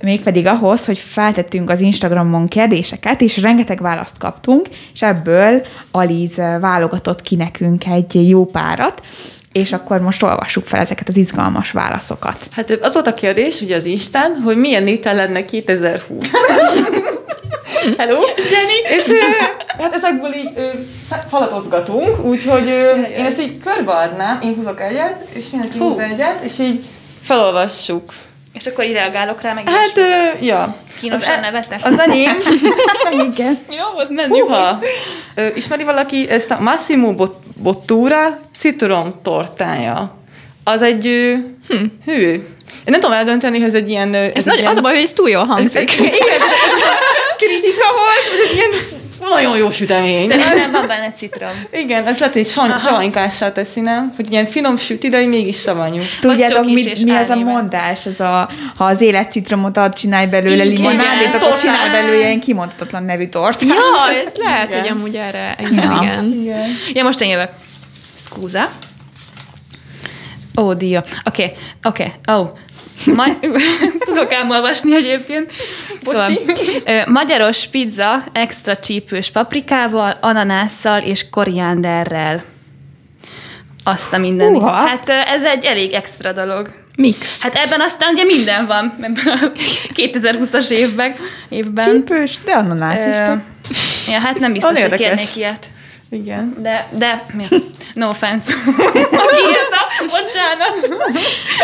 [0.00, 7.22] mégpedig ahhoz, hogy feltettünk az Instagramon kérdéseket, és rengeteg választ kaptunk, és ebből Aliz válogatott
[7.22, 9.02] ki nekünk egy jó párat,
[9.52, 12.48] és akkor most olvassuk fel ezeket az izgalmas válaszokat.
[12.50, 16.30] Hát az volt a kérdés, ugye az Instán, hogy milyen étel lenne 2020.
[17.98, 18.20] Hello!
[18.50, 18.98] Jenny!
[18.98, 19.08] És
[19.78, 20.68] hát ezekből így ö,
[21.28, 26.58] falatozgatunk, úgyhogy ö, én ezt így körbeadnám, én húzok egyet, és mindenki húz egyet, és
[26.58, 26.84] így
[27.22, 28.12] felolvassuk.
[28.52, 30.76] És akkor így reagálok rá, meg Hát, ö, ja.
[31.00, 31.80] Kínosan e- nevetek?
[31.82, 32.38] Az enyém,
[33.30, 33.58] Igen.
[33.70, 34.40] Jó, volt menni.
[34.40, 34.78] Uha!
[35.34, 40.16] Ö, ismeri valaki ezt a Massimo Bot- Bottura citrom tortája?
[40.64, 41.04] Az egy
[41.68, 41.84] hm.
[42.04, 42.32] hű.
[42.32, 44.14] Én nem tudom eldönteni, hogy ez egy ilyen...
[44.14, 45.98] Ez egy nagy, ilyen az a baj, hogy ez túl jól hangzik.
[45.98, 46.40] Igen,
[47.40, 48.70] kritika volt, ez egy ilyen
[49.20, 50.30] nagyon jó sütemény.
[50.30, 51.50] Szerintem van benne citrom.
[51.72, 54.12] Igen, ez lehet, hogy sav- savanykásá teszi, nem?
[54.16, 56.02] Hogy ilyen finom süti, de hogy mégis savanyú.
[56.20, 58.06] Tudjátok, mi, mi ez a mondás?
[58.06, 63.04] Ez a, ha az élet citromot ad, csinálj belőle limonádét, akkor csinálj belőle ilyen kimondhatatlan
[63.04, 63.62] nevű tortát.
[63.68, 63.74] Ja,
[64.26, 64.80] ez lehet, Igen.
[64.80, 65.98] hogy amúgy erre, igen, Ja.
[66.02, 66.24] igen.
[66.40, 66.68] Igen.
[66.92, 67.50] Ja, most én jövök.
[68.26, 68.68] Scusa.
[70.58, 71.04] Ó, dia.
[71.24, 72.46] Oké, oké, ó.
[73.14, 73.38] Ma-
[74.06, 75.52] Tudok ám olvasni egyébként.
[76.04, 76.40] Bocsi.
[76.84, 82.44] ö, magyaros pizza extra csípős paprikával, ananásszal és koriánderrel.
[83.84, 84.62] Azt a mindenit.
[84.62, 86.70] Hát ez egy elég extra dolog.
[86.96, 87.42] Mix.
[87.42, 89.52] Hát ebben aztán ugye minden van, ebben a
[89.94, 91.14] 2020-as évben.
[91.48, 91.90] évben.
[91.90, 93.16] Csípős, de ananász is.
[94.12, 95.06] Ja, hát nem biztos, hogy érdekes.
[95.08, 95.66] kérnék ilyet.
[96.10, 96.56] Igen.
[96.58, 97.44] De, de, mi?
[97.94, 98.52] no offense.
[99.22, 100.88] Aki írta, bocsánat.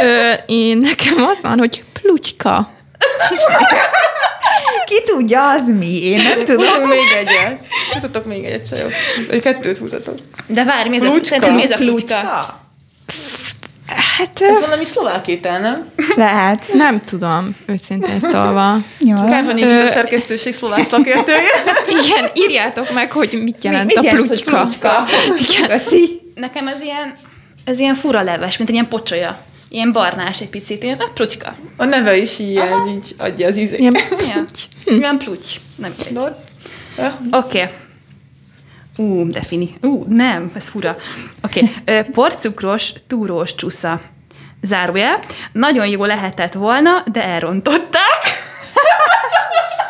[0.02, 2.72] Ö, én nekem az van, hogy plutyka.
[4.86, 6.02] Ki tudja, az mi?
[6.04, 6.66] Én nem tudom.
[6.66, 7.66] Húzunk még egyet.
[7.92, 8.92] Húzatok még egyet, csajok.
[9.28, 10.18] Vagy kettőt húzatok.
[10.46, 11.24] De várj, mi ez a, Plutyka.
[11.26, 12.62] szerintem mi ez a plutyka?
[13.94, 15.90] Hát Ez valami szlovák étel, nem?
[16.16, 16.70] Lehet.
[16.72, 18.76] nem tudom, őszintén szólva.
[18.98, 19.24] Jó.
[19.24, 21.48] Kár, hogy nincs Ö, a szerkesztőség szlovák szakértője.
[22.04, 25.04] Igen, írjátok meg, hogy mit jelent mit a jelent, plutyka.
[25.66, 26.20] Köszi.
[26.34, 27.16] Nekem ez ilyen,
[27.64, 29.38] ez ilyen fura leves, mint egy ilyen pocsolya.
[29.68, 31.54] Ilyen barnás egy picit, ilyen a plutyka.
[31.76, 33.78] A neve is ilyen, így adja az ízét.
[33.78, 34.44] Ilyen Ja.
[34.84, 35.60] Ilyen pluty.
[35.76, 35.94] Nem.
[37.30, 37.58] Oké.
[37.60, 37.68] Okay.
[38.96, 39.74] Ú, defini.
[39.82, 40.96] Ú, nem, ez fura.
[41.42, 41.60] Oké.
[41.88, 42.02] Okay.
[42.12, 44.00] Porcukros, túrós csusza.
[44.62, 45.20] Zárójel.
[45.52, 48.22] Nagyon jó lehetett volna, de elrontották.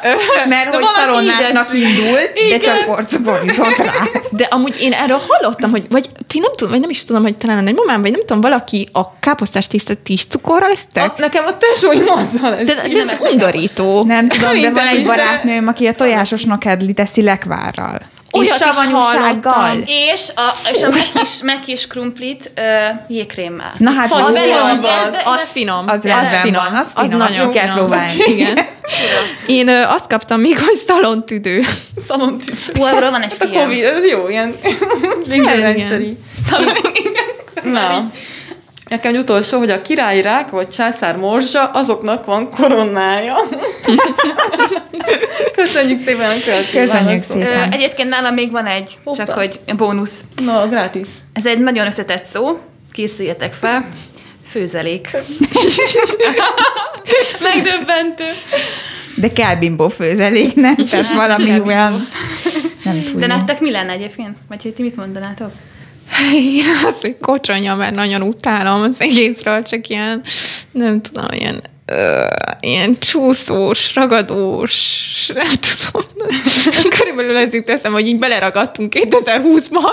[0.49, 3.93] Mert hogy valaki szalonnásnak indult, de csak porcukor jutott rá.
[4.31, 7.37] De amúgy én erről hallottam, hogy vagy ti nem tudom, vagy nem is tudom, hogy
[7.37, 11.17] talán a nagymamám, vagy nem tudom, valaki a káposztás tésztát is cukorral A, esztek?
[11.17, 12.67] nekem a tesóim azzal lesz.
[12.67, 14.05] De ez Én nem undorító.
[14.05, 18.01] Nem tudom, de van egy de- barátnőm, aki a tojásos nokedli teszi lekvárral.
[18.42, 19.77] És Olyat is savanyúsággal.
[19.87, 22.61] És a, és a megkis, megkis krumplit ö,
[23.09, 23.73] jégkrémmel.
[23.79, 25.85] Na hát, Az, az, finom, az- az, ez- az finom.
[25.88, 26.16] az finom.
[26.18, 27.77] van, az finom, az azt nagyon kell finom.
[27.79, 28.23] próbálni.
[28.35, 28.59] Igen.
[29.47, 31.61] Én ö, azt kaptam még, hogy szalontüdő.
[32.09, 32.62] Szalontüdő.
[32.75, 33.62] Hú, arról van egy A film.
[33.62, 34.55] Covid, ez jó, ilyen
[35.29, 36.18] végzőrendszeri.
[36.51, 36.77] Szóval,
[37.62, 38.11] Na.
[38.88, 43.35] Nekem egy utolsó, hogy a királyrák vagy császár morzsa, azoknak van koronája.
[45.57, 47.20] Köszönjük szépen a következő Köszönjük.
[47.20, 47.73] Ö, szépen.
[47.73, 49.25] egyébként nálam még van egy, Hoppá.
[49.25, 50.20] csak hogy bónusz.
[50.44, 51.09] Na, gratis.
[51.33, 52.59] Ez egy nagyon összetett szó,
[52.92, 53.85] készüljetek fel.
[54.49, 55.09] Főzelék.
[57.42, 58.25] Megdöbbentő.
[59.16, 60.77] De kell bimbó főzelék, nem?
[60.77, 62.09] Tehát Hát, valami olyan...
[62.85, 64.37] Nem De nektek mi lenne egyébként?
[64.49, 65.51] Vagy hogy ti mit mondanátok?
[66.35, 70.22] Én azt, hogy kocsonya, mert nagyon utálom az egészről, csak ilyen,
[70.72, 72.24] nem tudom, ilyen, ö,
[72.61, 76.07] ilyen csúszós, ragadós, nem tudom.
[76.98, 79.92] Körülbelül ez jut eszem, hogy így beleragadtunk 2020-ba,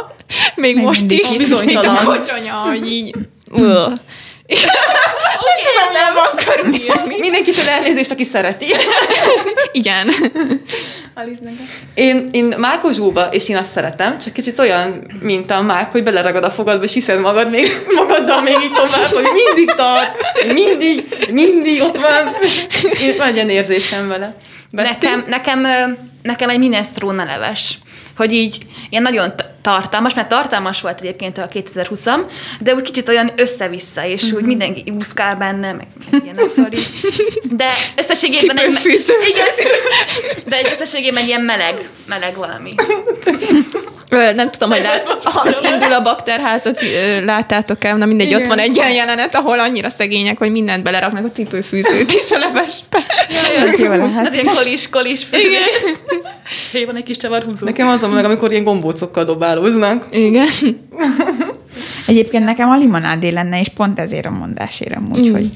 [0.56, 3.16] még Még most is, mint a kocsonya, hogy így...
[3.52, 3.84] Ö.
[5.48, 7.20] Nem tudom, nem van körülírni.
[7.20, 8.66] Mindenkitől elnézést, aki szereti.
[9.72, 10.10] Igen.
[11.94, 16.44] Én, én mákozsóba, és én azt szeretem, csak kicsit olyan, mint a mák, hogy beleragad
[16.44, 20.18] a fogadba, és viszed magad még, magaddal még így tovább, hogy mindig tart,
[20.54, 22.36] mindig, mindig ott van.
[23.02, 24.36] Én van egy ilyen érzésem vele.
[24.70, 25.68] Nekem, nekem,
[26.22, 27.78] nekem egy minestrone leves.
[28.18, 28.58] Hogy így
[28.90, 32.20] ilyen nagyon tartalmas, mert tartalmas volt egyébként a 2020-am,
[32.60, 34.36] de úgy kicsit olyan össze-vissza, és Mhm.
[34.36, 36.90] úgy mindenki úszkál benne, meg, meg ilyenek, szóval így.
[37.52, 38.80] De összességében egy...
[39.30, 39.48] Igen,
[40.46, 42.74] de egy összességében ilyen meleg, meleg valami.
[44.12, 46.82] Nem tudom, hogy lát, ha az indul a bakterházat,
[47.26, 51.26] láttátok el, na mindegy, ott van egy olyan jelenet, ahol annyira szegények, hogy mindent beleraknak
[51.26, 53.00] a cipőfűzőt is a levesbe.
[53.56, 54.28] Ez jó lehet.
[54.28, 55.22] Az ilyen kolis, kolis.
[55.32, 55.62] Igen.
[56.72, 57.66] Hé, van egy kis csavarhúzó.
[57.66, 60.06] Nekem azon meg, amikor ilyen gombócokkal dobálóznak.
[60.12, 60.48] Igen.
[62.08, 65.50] Egyébként nekem a limonádé lenne, és pont ezért a mondásérem, úgyhogy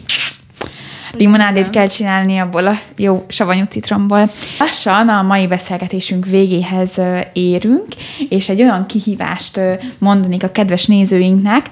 [1.18, 4.32] limonádét kell csinálni abból a jó savanyú citromból.
[4.60, 6.92] Lassan a mai beszélgetésünk végéhez
[7.34, 7.88] érünk,
[8.30, 9.60] és egy olyan kihívást
[9.98, 11.70] mondanék a kedves nézőinknek,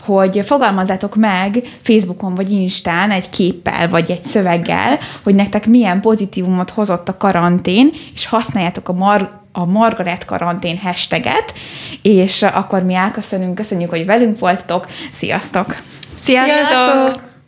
[0.00, 6.70] hogy fogalmazzátok meg Facebookon vagy Instán egy képpel vagy egy szöveggel, hogy nektek milyen pozitívumot
[6.70, 11.54] hozott a karantén, és használjátok a mar a Margaret karantén hashtaget,
[12.02, 15.76] és akkor mi elköszönünk, köszönjük, hogy velünk voltatok, sziasztok!
[16.22, 17.33] Sziasztok!